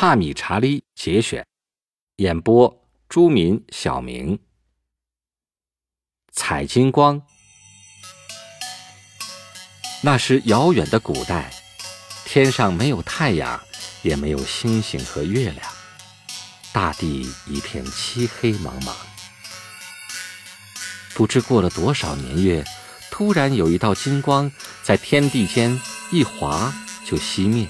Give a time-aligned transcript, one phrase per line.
[0.00, 1.44] 帕米查利节选，
[2.18, 4.38] 演播：朱民、小明。
[6.30, 7.20] 采金光。
[10.00, 11.50] 那是遥远的古代，
[12.24, 13.60] 天上没有太阳，
[14.02, 15.68] 也没有星星和月亮，
[16.72, 18.94] 大地一片漆黑茫茫。
[21.12, 22.64] 不知过了多少年月，
[23.10, 24.48] 突然有一道金光
[24.84, 25.76] 在天地间
[26.12, 26.72] 一划
[27.04, 27.68] 就熄灭。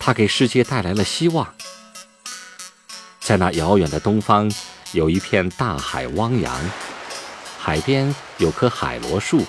[0.00, 1.54] 它给世界带来了希望。
[3.20, 4.50] 在那遥远的东方，
[4.92, 6.70] 有一片大海汪洋，
[7.58, 9.44] 海边有棵海螺树，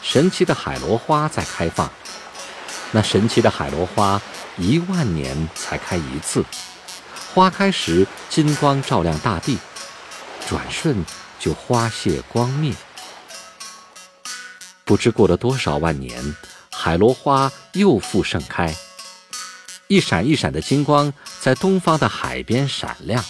[0.00, 1.90] 神奇的海螺花在开放。
[2.92, 4.22] 那神奇的海螺花，
[4.56, 6.44] 一万年才开一次。
[7.34, 9.58] 花开时，金光照亮大地，
[10.48, 11.04] 转瞬
[11.38, 12.72] 就花谢光灭。
[14.84, 16.36] 不知过了多少万年，
[16.70, 18.74] 海螺花又复盛开。
[19.92, 21.12] 一闪一闪的金光
[21.42, 23.22] 在东方的海边闪亮，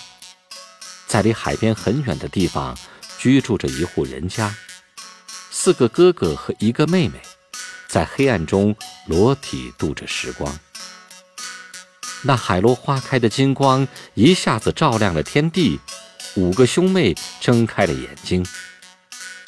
[1.08, 2.78] 在离海边很远的地方
[3.18, 4.54] 居住着一户人家，
[5.50, 7.20] 四个哥哥和一个妹妹，
[7.88, 8.76] 在黑暗中
[9.08, 10.56] 裸体度着时光。
[12.22, 15.80] 那海螺花开的金光一下子照亮了天地，
[16.36, 18.46] 五个兄妹睁开了眼睛。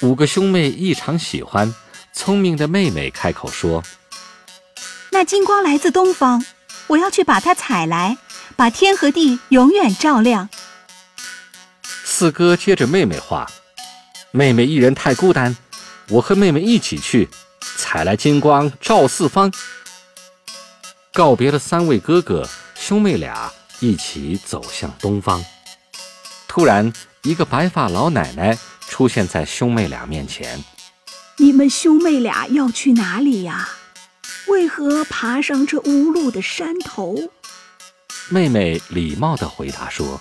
[0.03, 1.73] 五个兄妹异常喜欢，
[2.13, 3.85] 聪明的妹妹开口说
[5.13, 6.45] ：“那金光来自东方。”
[6.95, 8.17] 我要去把它采来，
[8.55, 10.49] 把天和地永远照亮。
[11.83, 13.51] 四哥接着妹妹话
[14.31, 15.57] ：“妹妹一人太孤单，
[16.09, 17.29] 我和妹妹一起去，
[17.77, 19.53] 采来金光照四方。”
[21.13, 23.51] 告别了三位哥哥，兄妹俩
[23.81, 25.45] 一起走向东方。
[26.47, 28.57] 突然，一个白发老奶奶
[28.89, 30.63] 出现在兄妹俩面前
[31.39, 33.69] ：“你们兄妹俩要去哪里呀？”
[34.47, 37.31] 为何爬上这无路的山头？
[38.29, 40.21] 妹妹礼貌地回答说：“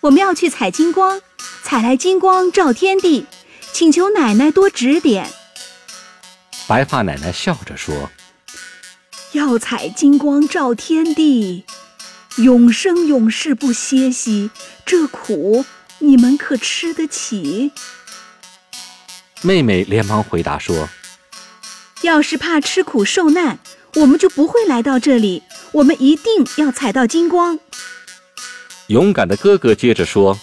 [0.00, 1.20] 我们要去采金光，
[1.62, 3.26] 采来金光照天地，
[3.72, 5.30] 请求奶奶多指点。”
[6.66, 8.10] 白发奶奶笑着说
[9.32, 11.64] ：“要采金光照天地，
[12.36, 14.50] 永生永世不歇息，
[14.86, 15.64] 这苦
[15.98, 17.72] 你们可吃得起？”
[19.42, 20.88] 妹妹连忙回答说。
[22.04, 23.58] 要是怕吃苦受难，
[23.94, 25.42] 我们就不会来到这里。
[25.72, 27.58] 我们一定要采到金光。
[28.88, 30.38] 勇敢的哥哥接着说：“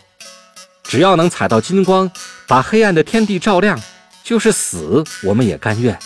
[0.84, 2.12] 只要能采到金光，
[2.48, 3.80] 把黑暗的天地照亮，
[4.24, 5.98] 就是死我们也甘愿。”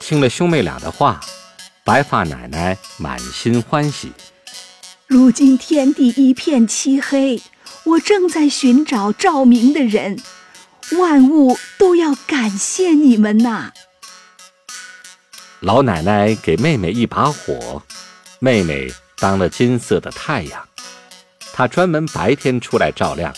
[0.00, 1.20] 听了兄妹俩的话，
[1.84, 4.10] 白发奶奶满心欢喜。
[5.06, 7.42] 如今天地一片漆黑，
[7.84, 10.18] 我正在寻找照明的人，
[10.92, 13.72] 万物都要感谢你们呐。
[15.60, 17.82] 老奶奶给妹妹一把火，
[18.38, 20.68] 妹妹当了金色的太阳，
[21.52, 23.34] 她专门白天出来照亮，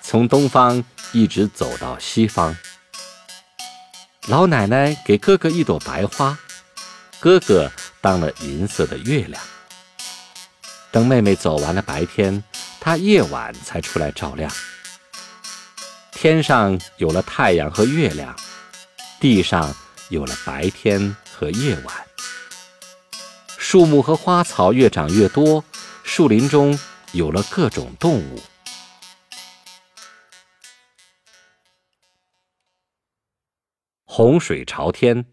[0.00, 0.82] 从东方
[1.12, 2.56] 一直走到西方。
[4.28, 6.38] 老奶奶给哥哥一朵白花，
[7.18, 9.42] 哥哥当了银色的月亮。
[10.90, 12.42] 等妹妹走完了白天，
[12.80, 14.50] 她夜晚才出来照亮。
[16.10, 18.34] 天上有了太阳和月亮，
[19.20, 19.74] 地上
[20.08, 21.14] 有了白天。
[21.40, 21.96] 和夜晚，
[23.56, 25.64] 树木和花草越长越多，
[26.04, 26.78] 树林中
[27.12, 28.38] 有了各种动物。
[34.04, 35.24] 洪水朝天，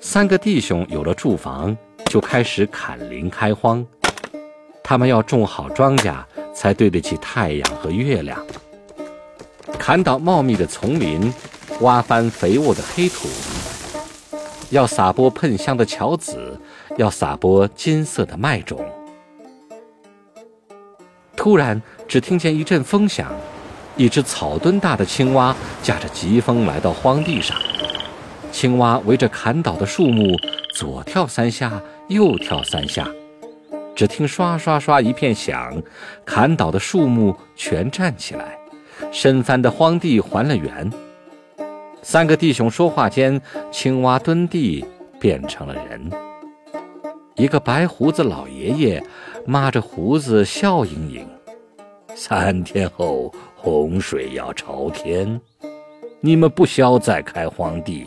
[0.00, 1.76] 三个弟兄有了住房，
[2.06, 3.84] 就开始砍林开荒。
[4.84, 8.46] 他们要种好庄稼，才对得起太阳和月亮。
[9.76, 11.34] 砍倒茂密的丛林。
[11.80, 13.28] 挖翻肥沃的黑土，
[14.70, 16.60] 要撒播喷香的乔子，
[16.96, 18.84] 要撒播金色的麦种。
[21.36, 23.32] 突然，只听见一阵风响，
[23.96, 27.56] 一只草墩大的青蛙驾着疾风来到荒地上。
[28.50, 30.36] 青蛙围着砍倒的树木
[30.74, 33.08] 左跳三下，右跳三下。
[33.94, 35.80] 只听刷刷刷一片响，
[36.24, 38.58] 砍倒的树木全站起来，
[39.12, 40.92] 深翻的荒地还了原。
[42.02, 43.40] 三个弟兄说话间，
[43.70, 44.84] 青蛙蹲地
[45.20, 46.10] 变成了人，
[47.34, 49.02] 一个白胡子老爷爷，
[49.44, 51.28] 抹着胡子笑盈盈。
[52.14, 55.40] 三天后洪水要朝天，
[56.20, 58.06] 你们不消再开荒地，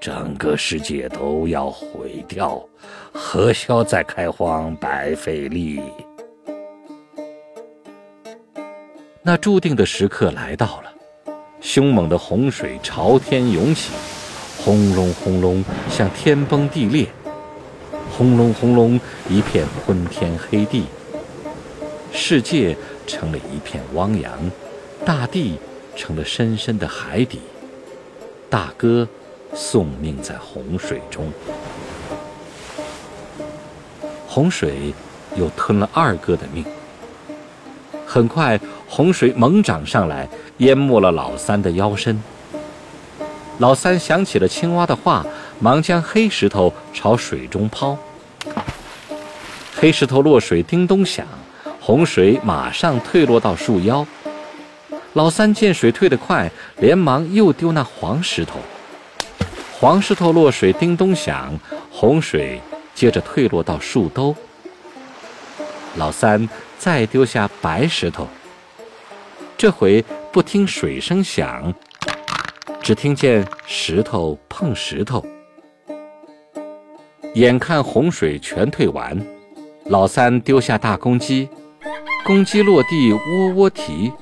[0.00, 2.62] 整个世界都要毁掉，
[3.12, 5.80] 何消再开荒白费力？
[9.22, 10.92] 那注定的时刻来到了，
[11.66, 13.90] 凶猛的洪水朝天涌起，
[14.56, 17.08] 轰隆轰隆，像天崩地裂。
[18.16, 20.84] 轰隆轰隆，一片昏天黑地，
[22.12, 24.32] 世界成了一片汪洋，
[25.04, 25.58] 大地
[25.96, 27.40] 成了深深的海底。
[28.48, 29.06] 大哥
[29.52, 31.32] 送命在洪水中，
[34.28, 34.94] 洪水
[35.36, 36.64] 又吞了二哥的命。
[38.06, 38.58] 很快，
[38.88, 42.22] 洪水猛涨上来，淹没了老三的腰身。
[43.58, 45.26] 老三想起了青蛙的话，
[45.58, 47.98] 忙将黑石头朝水中抛。
[49.74, 51.26] 黑石头落水，叮咚响，
[51.80, 54.06] 洪水马上退落到树腰。
[55.14, 58.60] 老三见水退得快，连忙又丢那黄石头。
[59.78, 61.52] 黄石头落水，叮咚响，
[61.90, 62.60] 洪水
[62.94, 64.34] 接着退落到树兜。
[65.96, 66.48] 老三
[66.78, 68.28] 再丢下白石头，
[69.56, 71.72] 这回不听水声响。
[72.82, 75.24] 只听见石头碰石头，
[77.34, 79.20] 眼看洪水全退完，
[79.86, 81.48] 老三丢下大公鸡，
[82.24, 84.12] 公鸡落地喔喔啼。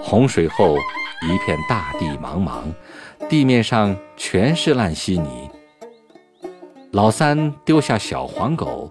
[0.00, 0.76] 洪水后
[1.22, 2.62] 一片大地茫茫，
[3.28, 5.50] 地面上全是烂稀泥。
[6.92, 8.90] 老三丢下小黄狗，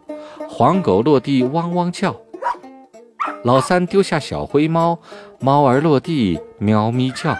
[0.57, 2.19] 黄狗落地汪汪叫。
[3.43, 4.99] 老三丢下小灰猫，
[5.39, 7.37] 猫儿落地喵咪叫。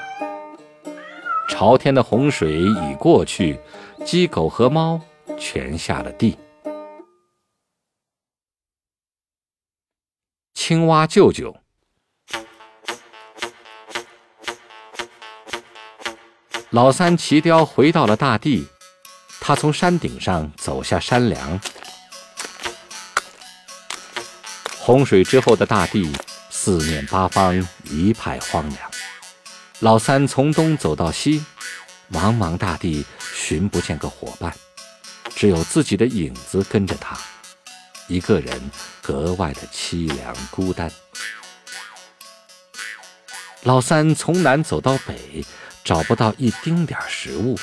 [1.50, 3.60] 朝天的洪水已过去，
[4.06, 5.02] 鸡狗和猫
[5.36, 6.38] 全下了地。
[10.54, 11.56] 青蛙舅舅，
[16.70, 18.68] 老三骑雕回到了大地，
[19.42, 21.60] 他从山顶上走下山梁。
[24.88, 26.10] 洪水之后的大地，
[26.50, 27.54] 四面八方
[27.84, 28.90] 一派荒凉。
[29.80, 31.44] 老三从东走到西，
[32.10, 33.06] 茫茫大地
[33.36, 34.56] 寻不见个伙伴，
[35.36, 37.20] 只有自己的影子跟着他，
[38.08, 40.90] 一个人格外的凄凉孤单。
[43.64, 45.44] 老三从南走到北，
[45.84, 47.60] 找不到一丁点食物，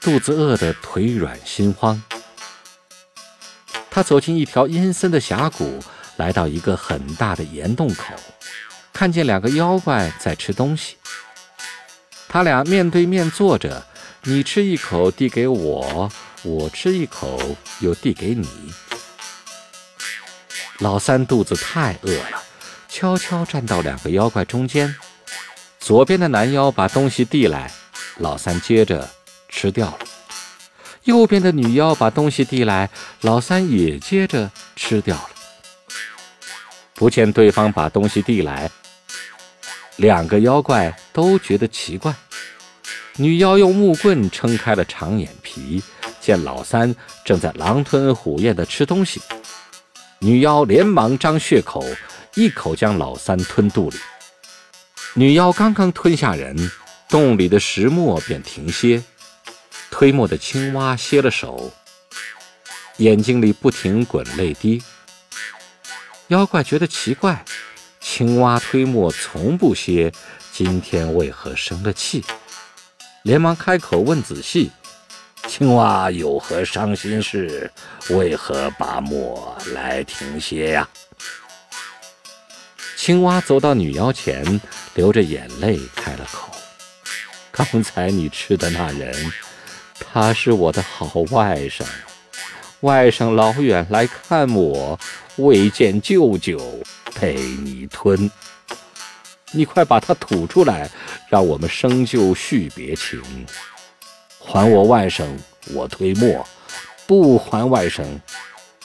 [0.00, 2.02] 肚子饿得腿软心慌。
[3.90, 5.80] 他走进一条阴森的峡谷，
[6.16, 8.14] 来到一个很大的岩洞口。
[8.92, 10.96] 看见两个妖怪在吃东西，
[12.28, 13.84] 他俩面对面坐着，
[14.24, 16.10] 你吃一口递给我，
[16.42, 18.48] 我吃一口又递给你。
[20.78, 22.42] 老三肚子太饿了，
[22.88, 24.94] 悄悄站到两个妖怪中间。
[25.78, 27.70] 左边的男妖把东西递来，
[28.18, 29.08] 老三接着
[29.48, 29.98] 吃掉了；
[31.04, 32.90] 右边的女妖把东西递来，
[33.22, 35.30] 老三也接着吃掉了。
[36.94, 38.70] 不见对方把东西递来。
[39.96, 42.14] 两个妖怪都觉得奇怪。
[43.16, 45.82] 女妖用木棍撑开了长眼皮，
[46.20, 46.94] 见老三
[47.24, 49.20] 正在狼吞虎咽地吃东西，
[50.20, 51.84] 女妖连忙张血口，
[52.34, 53.98] 一口将老三吞肚里。
[55.14, 56.70] 女妖刚刚吞下人，
[57.08, 59.02] 洞里的石磨便停歇，
[60.00, 61.70] 推磨的青蛙歇了手，
[62.96, 64.82] 眼睛里不停滚泪滴。
[66.28, 67.44] 妖怪觉得奇怪。
[68.00, 70.10] 青蛙推磨从不歇，
[70.54, 72.24] 今天为何生了气？
[73.24, 74.70] 连忙开口问仔细
[75.46, 77.70] ：“青蛙有何伤心事？
[78.08, 80.88] 为何把磨来停歇呀？”
[82.96, 84.62] 青蛙走到女妖前，
[84.94, 86.50] 流着眼泪开了口
[87.52, 89.14] ：“刚才你吃的那人，
[90.00, 91.84] 他是我的好外甥。
[92.80, 94.98] 外甥老远来看我，
[95.36, 96.60] 未见舅舅。”
[97.20, 98.30] 被你吞，
[99.50, 100.88] 你快把它吐出来，
[101.28, 103.20] 让我们生就续别情。
[104.38, 105.26] 还我外甥，
[105.74, 106.42] 我推磨；
[107.06, 108.04] 不还外甥，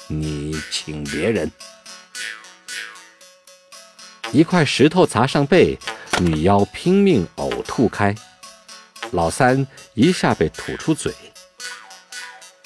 [0.08, 1.50] 你请别人。
[4.32, 5.78] 一块石头砸上背，
[6.20, 8.14] 女妖拼命呕吐开，
[9.12, 11.14] 老三一下被吐出嘴。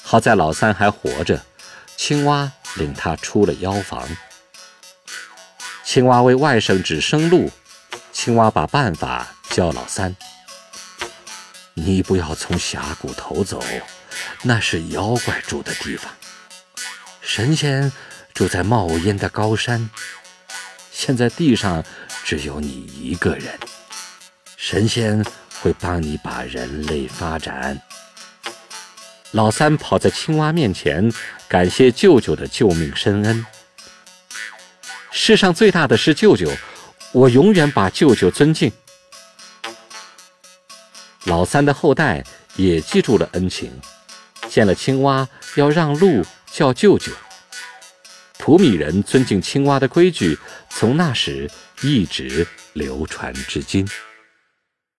[0.01, 1.45] 好在老三还活着，
[1.95, 4.07] 青蛙领他出了妖房。
[5.83, 7.51] 青蛙为外甥指生路，
[8.11, 10.15] 青蛙把办法教老三：
[11.73, 13.63] 你不要从峡谷头走，
[14.43, 16.11] 那是妖怪住的地方。
[17.21, 17.91] 神仙
[18.33, 19.89] 住在冒烟的高山，
[20.91, 21.83] 现在地上
[22.23, 23.59] 只有你一个人。
[24.57, 25.23] 神仙
[25.61, 27.79] 会帮你把人类发展。
[29.31, 31.11] 老三跑在青蛙面前，
[31.47, 33.45] 感谢舅舅的救命深恩。
[35.11, 36.51] 世上最大的是舅舅，
[37.11, 38.71] 我永远把舅舅尊敬。
[41.25, 42.23] 老三的后代
[42.55, 43.71] 也记住了恩情，
[44.47, 47.11] 见了青蛙要让路叫舅舅。
[48.37, 50.39] 普米人尊敬青蛙的规矩，
[50.69, 51.47] 从那时
[51.81, 53.87] 一直流传至今。